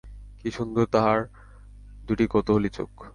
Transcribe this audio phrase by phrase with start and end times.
[0.39, 1.17] কী সুন্দর তার
[2.07, 2.91] দুটি কৌতুহলী চোখ।